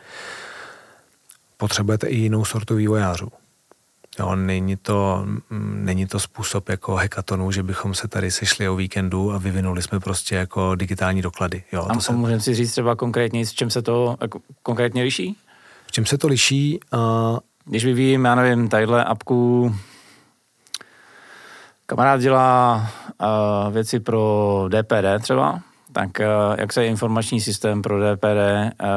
[1.58, 3.32] Potřebujete i jinou sortu vývojářů.
[4.20, 5.26] Jo, není, to,
[5.60, 10.00] není to způsob jako hekatonu, že bychom se tady sešli o víkendu a vyvinuli jsme
[10.00, 11.64] prostě jako digitální doklady.
[11.72, 12.12] Jo, a to se...
[12.12, 15.38] můžeme si říct třeba konkrétně, s čem se to jako konkrétně liší?
[15.88, 16.80] V čem se to liší?
[16.94, 17.40] Uh...
[17.66, 19.76] Když vyvíjím, já nevím, tadyhle apku,
[21.92, 22.88] kamarád dělá
[23.22, 25.62] uh, věci pro DPD třeba,
[25.94, 28.88] tak uh, jak se informační systém pro DPD uh,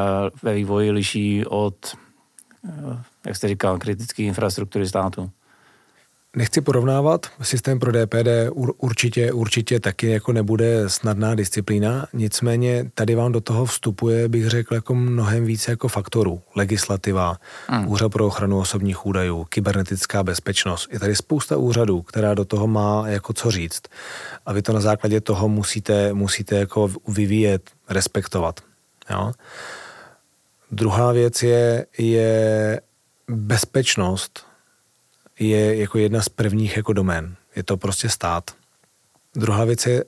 [0.42, 1.74] ve vývoji liší od
[2.62, 5.30] uh, jak jste říkal, kritické infrastruktury státu?
[6.36, 8.28] Nechci porovnávat, systém pro DPD
[8.78, 14.74] určitě, určitě taky jako nebude snadná disciplína, nicméně tady vám do toho vstupuje, bych řekl,
[14.74, 16.42] jako mnohem více jako faktorů.
[16.56, 17.36] Legislativa,
[17.68, 17.88] hmm.
[17.88, 20.88] Úřad pro ochranu osobních údajů, kybernetická bezpečnost.
[20.92, 23.82] Je tady spousta úřadů, která do toho má jako co říct.
[24.46, 28.60] A vy to na základě toho musíte, musíte jako vyvíjet, respektovat.
[29.10, 29.32] Jo?
[30.70, 32.80] Druhá věc je, je
[33.28, 34.53] bezpečnost
[35.38, 37.36] je jako jedna z prvních jako domén.
[37.56, 38.50] Je to prostě stát.
[39.34, 40.04] Druhá věc je,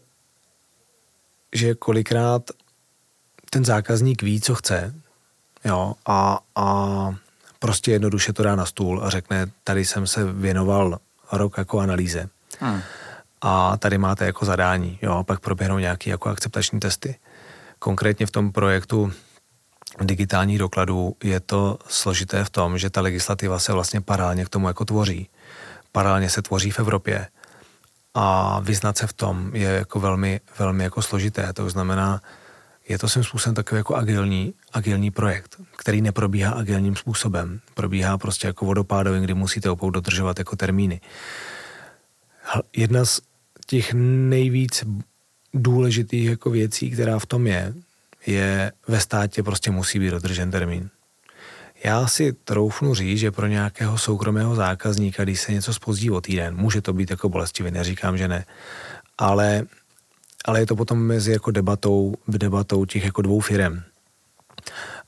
[1.52, 2.50] že kolikrát
[3.50, 4.94] ten zákazník ví, co chce,
[5.64, 7.14] jo, a, a
[7.58, 10.98] prostě jednoduše to dá na stůl a řekne, tady jsem se věnoval
[11.32, 12.28] rok jako analýze.
[12.60, 12.80] Hmm.
[13.40, 17.16] A tady máte jako zadání, jo, a pak proběhnou nějaké jako akceptační testy.
[17.78, 19.12] Konkrétně v tom projektu
[20.04, 24.68] digitálních dokladů je to složité v tom, že ta legislativa se vlastně paralelně k tomu
[24.68, 25.28] jako tvoří.
[25.92, 27.28] Paralelně se tvoří v Evropě
[28.14, 31.52] a vyznat se v tom je jako velmi, velmi jako složité.
[31.52, 32.20] To znamená,
[32.88, 37.60] je to svým způsobem takový jako agilní, agilní projekt, který neprobíhá agilním způsobem.
[37.74, 41.00] Probíhá prostě jako vodopádovým, kdy musíte opou dodržovat jako termíny.
[42.76, 43.20] Jedna z
[43.66, 43.92] těch
[44.28, 44.84] nejvíc
[45.54, 47.74] důležitých jako věcí, která v tom je,
[48.26, 50.90] je ve státě prostě musí být dodržen termín.
[51.84, 56.56] Já si troufnu říct, že pro nějakého soukromého zákazníka, když se něco spozdí o týden,
[56.56, 58.44] může to být jako bolestivý, neříkám, že ne,
[59.18, 59.62] ale,
[60.44, 63.84] ale je to potom mezi jako debatou, debatou těch jako dvou firem.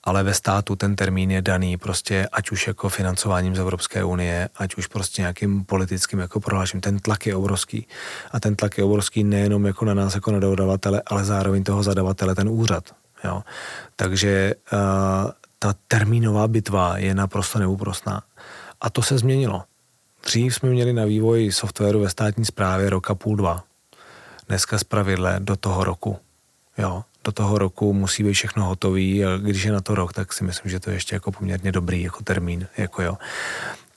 [0.05, 4.49] ale ve státu ten termín je daný prostě ať už jako financováním z Evropské unie,
[4.57, 6.81] ať už prostě nějakým politickým jako prohlášením.
[6.81, 7.87] Ten tlak je obrovský.
[8.31, 11.83] A ten tlak je obrovský nejenom jako na nás, jako na dodavatele, ale zároveň toho
[11.83, 12.95] zadavatele, ten úřad.
[13.25, 13.43] Jo.
[13.97, 14.79] Takže uh,
[15.59, 18.23] ta termínová bitva je naprosto neúprostná.
[18.81, 19.65] A to se změnilo.
[20.25, 23.65] Dřív jsme měli na vývoj softwaru ve státní správě roka půl dva.
[24.49, 26.19] Dneska z pravidle do toho roku.
[26.79, 30.33] Jo do toho roku musí být všechno hotový a když je na to rok, tak
[30.33, 32.67] si myslím, že to je ještě jako poměrně dobrý jako termín.
[32.77, 33.19] Jako jo.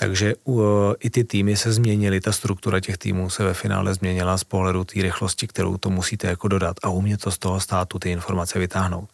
[0.02, 0.64] Takže uh,
[1.00, 4.84] i ty týmy se změnily, ta struktura těch týmů se ve finále změnila z pohledu
[4.84, 8.60] té rychlosti, kterou to musíte jako dodat a umět to z toho státu ty informace
[8.60, 9.10] vytáhnout.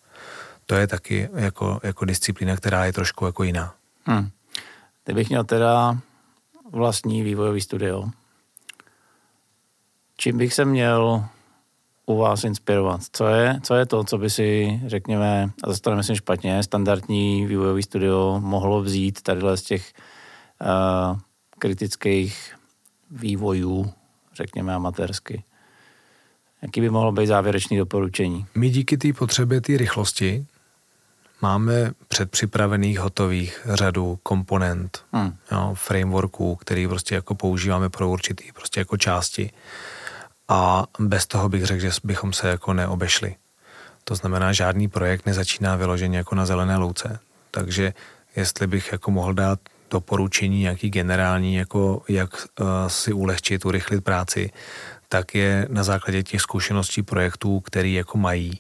[0.66, 3.74] To je taky jako, jako disciplína, která je trošku jako jiná.
[4.06, 4.30] Hmm.
[5.06, 5.98] Kdybych měl teda
[6.72, 8.10] vlastní vývojový studio,
[10.18, 11.26] čím bych se měl
[12.06, 13.02] u vás inspirovat?
[13.12, 17.46] Co je, co je to, co by si, řekněme, a zase to nemyslím špatně, standardní
[17.46, 19.94] vývojový studio mohlo vzít tady z těch
[21.60, 22.56] kritických
[23.12, 23.94] vývojů,
[24.34, 25.44] řekněme amatérsky?
[26.62, 28.46] Jaký by mohlo být závěrečný doporučení?
[28.56, 30.46] My díky té potřebě té rychlosti
[31.42, 35.36] máme předpřipravených hotových řadu komponent, hmm.
[35.52, 39.52] jo, frameworků, který prostě jako používáme pro určitý prostě jako části
[40.48, 43.36] a bez toho bych řekl, že bychom se jako neobešli.
[44.04, 47.20] To znamená, žádný projekt nezačíná vyloženě jako na zelené louce.
[47.52, 47.94] Takže
[48.36, 54.52] jestli bych jako mohl dát doporučení nějaký generální, jako jak uh, si ulehčit, urychlit práci,
[55.10, 58.60] tak je na základě těch zkušeností projektů, který jako mají,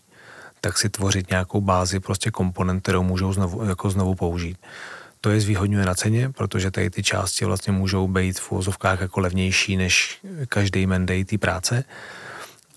[0.61, 4.57] tak si tvořit nějakou bázi prostě komponent, kterou můžou znovu, jako znovu použít.
[5.21, 9.19] To je zvýhodňuje na ceně, protože tady ty části vlastně můžou být v úvozovkách jako
[9.19, 10.19] levnější než
[10.49, 11.83] každý mandej té práce,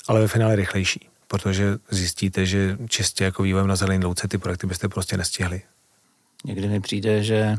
[0.08, 4.66] ale ve finále rychlejší, protože zjistíte, že čistě jako vývojem na zelený louce ty projekty
[4.66, 5.62] byste prostě nestihli.
[6.44, 7.56] Někdy mi přijde, že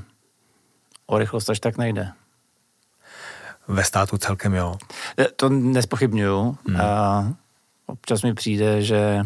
[1.11, 2.11] o rychlost až tak nejde.
[3.67, 4.75] Ve státu celkem jo.
[5.19, 6.57] E, to nespochybnuju.
[6.67, 6.81] Hmm.
[6.81, 7.33] A
[7.85, 9.25] občas mi přijde, že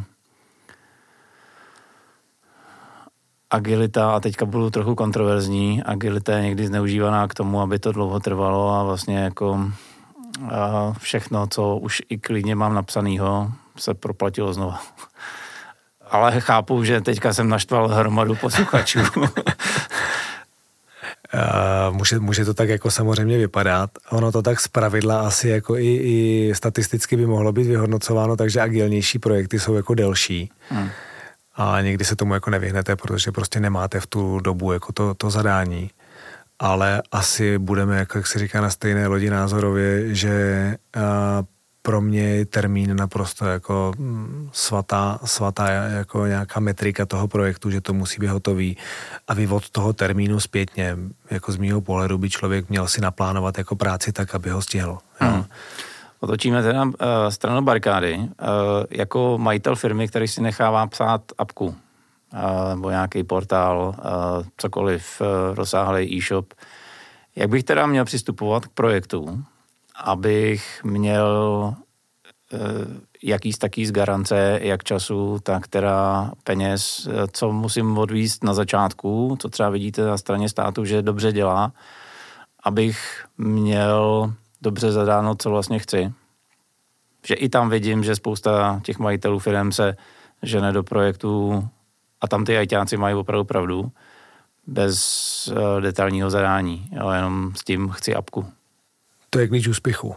[3.49, 8.19] agilita, a teďka budu trochu kontroverzní, agilita je někdy zneužívaná k tomu, aby to dlouho
[8.19, 9.71] trvalo a vlastně jako
[10.51, 14.81] a všechno, co už i klidně mám napsanýho, se proplatilo znova.
[16.09, 18.99] Ale chápu, že teďka jsem naštval hromadu posluchačů.
[21.91, 23.89] může, může to tak jako samozřejmě vypadat.
[24.09, 28.61] Ono to tak z pravidla asi jako i, i statisticky by mohlo být vyhodnocováno, takže
[28.61, 30.51] agilnější projekty jsou jako delší.
[30.69, 30.89] Hmm
[31.55, 35.29] a někdy se tomu jako nevyhnete, protože prostě nemáte v tu dobu jako to, to
[35.29, 35.91] zadání.
[36.59, 40.75] Ale asi budeme, jako jak se říká, na stejné lodi názorově, že
[41.85, 47.81] pro mě je termín naprosto jako mm, svatá, svatá jako nějaká metrika toho projektu, že
[47.81, 48.77] to musí být hotový
[49.27, 50.97] a vy od toho termínu zpětně,
[51.31, 54.97] jako z mýho pohledu by člověk měl si naplánovat jako práci tak, aby ho stihl.
[55.19, 55.45] Hmm.
[56.19, 56.91] Otočíme teda uh,
[57.29, 58.17] stranu barkády.
[58.17, 58.27] Uh,
[58.89, 61.75] jako majitel firmy, který si nechává psát apku, uh,
[62.69, 66.53] nebo nějaký portál, uh, cokoliv, uh, rozsáhlý e-shop,
[67.35, 69.43] jak bych teda měl přistupovat k projektu,
[70.03, 71.73] abych měl
[72.53, 72.59] uh,
[73.23, 79.37] jaký z taký z garance, jak času, tak teda peněz, co musím odvíst na začátku,
[79.39, 81.71] co třeba vidíte na straně státu, že dobře dělá,
[82.63, 86.13] abych měl dobře zadáno, co vlastně chci.
[87.27, 89.95] Že i tam vidím, že spousta těch majitelů firm se
[90.41, 91.67] žene do projektů
[92.21, 93.91] a tam ty ajťáci mají opravdu pravdu,
[94.67, 98.45] bez uh, detailního zadání, jo, jenom s tím chci apku.
[99.35, 100.15] To je klíč úspěchu.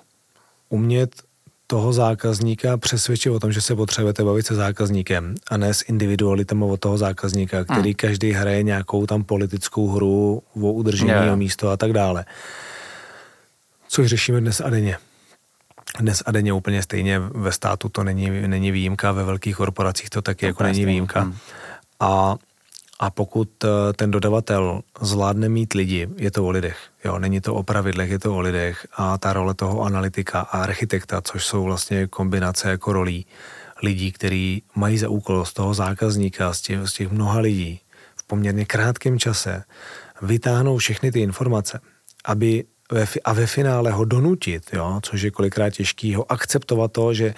[0.69, 1.23] Umět
[1.67, 6.63] toho zákazníka přesvědčit o tom, že se potřebujete bavit se zákazníkem a ne s individualitem
[6.63, 7.95] od toho zákazníka, který hmm.
[7.95, 11.37] každý hraje nějakou tam politickou hru o udržení yeah.
[11.37, 12.25] místo a tak dále
[13.89, 14.97] což řešíme dnes a denně.
[16.01, 20.23] Dnes a denně úplně stejně ve státu to není, není výjimka, ve velkých korporacích to
[20.23, 21.21] taky to jako není výjimka.
[21.21, 21.35] Hmm.
[22.01, 22.37] A,
[22.99, 26.79] a pokud eh, ten dodavatel zvládne mít lidi, je to o lidech.
[27.05, 28.87] Jo, není to o pravidlech, je to o lidech.
[28.97, 33.27] A ta role toho analytika a architekta, což jsou vlastně kombinace jako rolí
[33.83, 37.81] lidí, kteří mají za úkol z toho zákazníka, z těch, z těch mnoha lidí
[38.17, 39.65] v poměrně krátkém čase
[40.23, 41.81] vytáhnou všechny ty informace,
[42.25, 47.15] aby ve, a ve finále ho donutit, jo, což je kolikrát těžký, ho akceptovat to,
[47.15, 47.35] že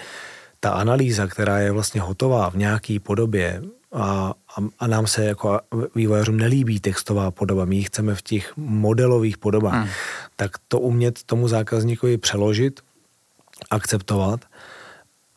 [0.61, 3.63] ta analýza, která je vlastně hotová v nějaké podobě
[3.93, 4.35] a,
[4.79, 5.61] a, nám se jako
[5.95, 9.89] vývojářům nelíbí textová podoba, my ji chceme v těch modelových podobách, hmm.
[10.37, 12.81] tak to umět tomu zákazníkovi přeložit,
[13.71, 14.41] akceptovat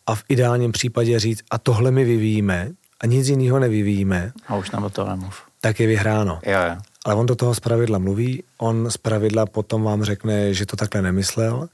[0.08, 4.32] a v ideálním případě říct, a tohle my vyvíjíme a nic jiného nevyvíjíme.
[4.47, 6.39] A už nám to nemluv tak je vyhráno.
[6.45, 6.76] Jo, jo.
[7.06, 11.70] Ale on do toho zpravidla mluví, on zpravidla potom vám řekne, že to takhle nemyslel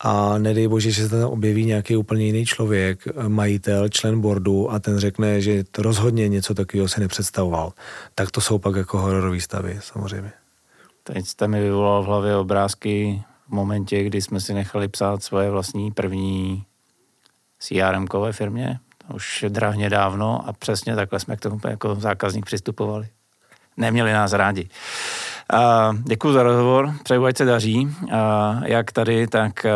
[0.00, 4.78] a nedej bože, že se tam objeví nějaký úplně jiný člověk, majitel, člen boardu a
[4.78, 7.72] ten řekne, že to rozhodně něco takového se nepředstavoval.
[8.14, 10.32] Tak to jsou pak jako hororové stavy, samozřejmě.
[11.02, 15.50] Teď jste mi vyvolal v hlavě obrázky v momentě, kdy jsme si nechali psát svoje
[15.50, 16.64] vlastní první
[17.60, 18.78] CRM-kové firmě.
[19.14, 23.08] Už drahně dávno a přesně takhle jsme k tomu jako zákazník přistupovali.
[23.76, 24.68] Neměli nás rádi.
[26.04, 27.88] Děkuji za rozhovor, přeju, ať se daří,
[28.64, 29.66] jak tady, tak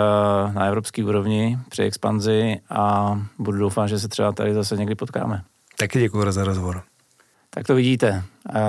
[0.52, 5.42] na evropské úrovni při expanzi a budu doufat, že se třeba tady zase někdy potkáme.
[5.78, 6.82] Taky děkuji za rozhovor.
[7.50, 8.22] Tak to vidíte.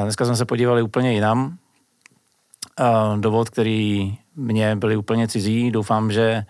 [0.04, 1.58] Dneska jsme se podívali úplně jinam.
[3.20, 5.72] Dovod, který mě byly úplně cizí.
[5.72, 6.45] Doufám, že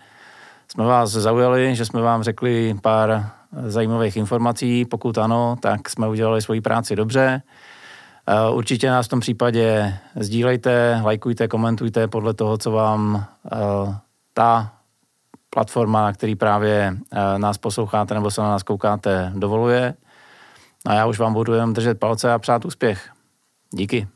[0.68, 3.30] jsme vás zaujali, že jsme vám řekli pár
[3.66, 4.84] zajímavých informací.
[4.84, 7.42] Pokud ano, tak jsme udělali svoji práci dobře.
[8.26, 13.58] Eh, určitě nás v tom případě sdílejte, lajkujte, komentujte podle toho, co vám eh,
[14.34, 14.72] ta
[15.50, 19.94] platforma, na který právě eh, nás posloucháte nebo se na nás koukáte, dovoluje.
[20.86, 23.10] A já už vám budu jen držet palce a přát úspěch.
[23.70, 24.08] Díky.